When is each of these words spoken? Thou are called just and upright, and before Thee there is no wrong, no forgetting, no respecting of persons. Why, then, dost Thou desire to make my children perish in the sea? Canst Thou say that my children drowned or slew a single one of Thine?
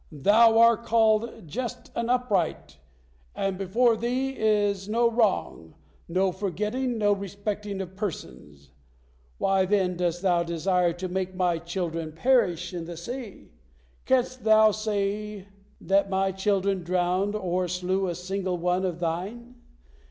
Thou 0.11 0.57
are 0.57 0.77
called 0.77 1.45
just 1.47 1.91
and 1.95 2.09
upright, 2.09 2.79
and 3.35 3.55
before 3.55 3.95
Thee 3.95 4.33
there 4.33 4.67
is 4.69 4.89
no 4.89 5.07
wrong, 5.11 5.75
no 6.07 6.31
forgetting, 6.31 6.97
no 6.97 7.13
respecting 7.13 7.79
of 7.81 7.95
persons. 7.95 8.71
Why, 9.37 9.63
then, 9.67 9.97
dost 9.97 10.23
Thou 10.23 10.41
desire 10.41 10.91
to 10.93 11.07
make 11.07 11.35
my 11.35 11.59
children 11.59 12.13
perish 12.13 12.73
in 12.73 12.85
the 12.85 12.97
sea? 12.97 13.51
Canst 14.05 14.43
Thou 14.43 14.71
say 14.71 15.47
that 15.79 16.09
my 16.09 16.31
children 16.31 16.81
drowned 16.81 17.35
or 17.35 17.67
slew 17.67 18.07
a 18.07 18.15
single 18.15 18.57
one 18.57 18.83
of 18.85 18.99
Thine? 18.99 19.53